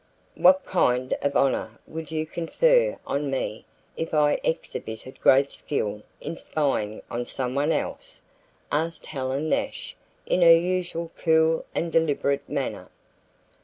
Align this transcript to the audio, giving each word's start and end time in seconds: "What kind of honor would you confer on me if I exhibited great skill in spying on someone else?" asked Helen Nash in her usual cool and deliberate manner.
"What 0.33 0.65
kind 0.65 1.13
of 1.21 1.35
honor 1.35 1.79
would 1.85 2.09
you 2.09 2.25
confer 2.25 2.97
on 3.05 3.29
me 3.29 3.65
if 3.95 4.15
I 4.15 4.39
exhibited 4.43 5.21
great 5.21 5.51
skill 5.51 6.01
in 6.19 6.35
spying 6.37 7.03
on 7.11 7.27
someone 7.27 7.71
else?" 7.71 8.19
asked 8.71 9.05
Helen 9.05 9.47
Nash 9.47 9.95
in 10.25 10.41
her 10.41 10.51
usual 10.57 11.11
cool 11.23 11.65
and 11.75 11.91
deliberate 11.91 12.49
manner. 12.49 12.89